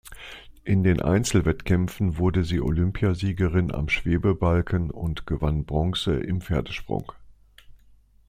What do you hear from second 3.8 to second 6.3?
Schwebebalken und gewann Bronze